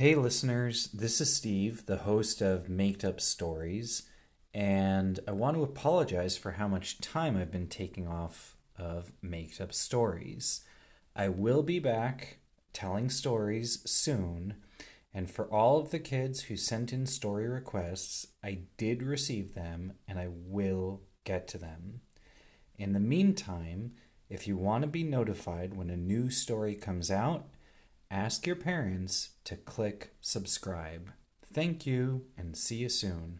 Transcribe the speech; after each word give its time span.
Hey, 0.00 0.14
listeners, 0.14 0.86
this 0.94 1.20
is 1.20 1.36
Steve, 1.36 1.84
the 1.84 1.98
host 1.98 2.40
of 2.40 2.70
Made 2.70 3.04
Up 3.04 3.20
Stories, 3.20 4.04
and 4.54 5.20
I 5.28 5.32
want 5.32 5.58
to 5.58 5.62
apologize 5.62 6.38
for 6.38 6.52
how 6.52 6.66
much 6.68 7.02
time 7.02 7.36
I've 7.36 7.50
been 7.50 7.66
taking 7.66 8.08
off 8.08 8.56
of 8.78 9.12
Made 9.20 9.60
Up 9.60 9.74
Stories. 9.74 10.62
I 11.14 11.28
will 11.28 11.62
be 11.62 11.80
back 11.80 12.38
telling 12.72 13.10
stories 13.10 13.82
soon, 13.84 14.54
and 15.12 15.30
for 15.30 15.44
all 15.52 15.78
of 15.78 15.90
the 15.90 15.98
kids 15.98 16.44
who 16.44 16.56
sent 16.56 16.94
in 16.94 17.04
story 17.04 17.46
requests, 17.46 18.26
I 18.42 18.60
did 18.78 19.02
receive 19.02 19.52
them 19.52 19.92
and 20.08 20.18
I 20.18 20.28
will 20.30 21.02
get 21.24 21.46
to 21.48 21.58
them. 21.58 22.00
In 22.78 22.94
the 22.94 23.00
meantime, 23.00 23.92
if 24.30 24.48
you 24.48 24.56
want 24.56 24.80
to 24.80 24.88
be 24.88 25.04
notified 25.04 25.74
when 25.74 25.90
a 25.90 25.96
new 25.98 26.30
story 26.30 26.74
comes 26.74 27.10
out, 27.10 27.50
ask 28.10 28.46
your 28.46 28.56
parents 28.56 29.30
to 29.44 29.56
click 29.56 30.14
subscribe. 30.20 31.12
Thank 31.52 31.86
you 31.86 32.26
and 32.36 32.56
see 32.56 32.76
you 32.76 32.88
soon. 32.88 33.38